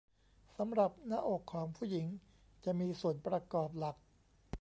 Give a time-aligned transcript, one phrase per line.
[0.57, 2.05] สำหรับหน้าอกของผู้หญิง
[2.65, 3.95] จะมีส่วนประกอบหลัก